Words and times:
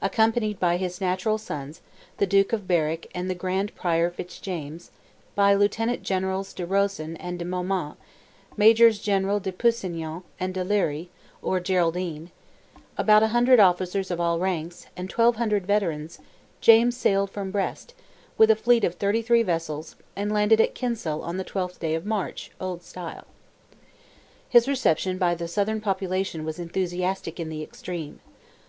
Accompanied 0.00 0.60
by 0.60 0.76
his 0.76 1.00
natural 1.00 1.38
sons, 1.38 1.80
the 2.18 2.24
Duke 2.26 2.52
of 2.52 2.68
Berwick 2.68 3.10
and 3.16 3.28
the 3.28 3.34
Grand 3.34 3.74
Prior 3.74 4.10
Fitzjames, 4.12 4.92
by 5.34 5.54
Lieutenant 5.54 6.04
Generals 6.04 6.52
de 6.52 6.64
Rosen 6.64 7.16
and 7.16 7.36
de 7.36 7.44
Maumont, 7.44 7.96
Majors 8.56 9.00
General 9.00 9.40
de 9.40 9.50
Pusignan 9.50 10.22
and 10.38 10.54
de 10.54 10.62
Lery 10.62 11.08
(or 11.42 11.58
Geraldine), 11.58 12.30
about 12.96 13.24
a 13.24 13.34
hundred 13.34 13.58
officers 13.58 14.12
of 14.12 14.20
all 14.20 14.38
ranks, 14.38 14.86
and 14.96 15.10
1,200 15.10 15.66
veterans, 15.66 16.20
James 16.60 16.96
sailed 16.96 17.32
from 17.32 17.50
Brest, 17.50 17.92
with 18.38 18.52
a 18.52 18.54
fleet 18.54 18.84
of 18.84 18.94
33 18.94 19.42
vessels, 19.42 19.96
and 20.14 20.30
landed 20.30 20.60
at 20.60 20.76
Kinsale 20.76 21.22
on 21.22 21.38
the 21.38 21.44
12th 21.44 21.80
day 21.80 21.96
of 21.96 22.06
March 22.06 22.52
(old 22.60 22.84
style). 22.84 23.26
His 24.48 24.68
reception 24.68 25.18
by 25.18 25.34
the 25.34 25.48
Southern 25.48 25.80
population 25.80 26.44
was 26.44 26.60
enthusiastic 26.60 27.40
in 27.40 27.48
the 27.48 27.64
extreme. 27.64 28.20